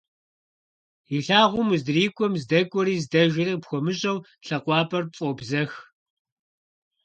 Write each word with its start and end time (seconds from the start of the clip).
И 1.15 1.17
лъагъуэм 1.25 1.69
уздрикIуэм, 1.73 2.33
здэкIуари 2.41 3.01
здэжари 3.03 3.51
къыпхуэмыщIэу, 3.53 4.17
лъакъуапIэр 4.45 5.03
пфIобзэх. 5.11 5.71